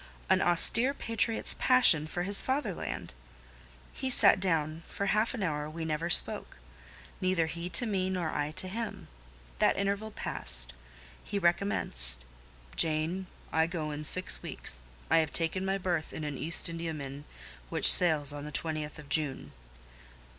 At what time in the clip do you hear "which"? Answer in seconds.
17.69-17.93